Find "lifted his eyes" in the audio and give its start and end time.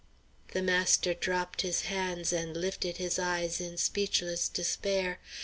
2.57-3.61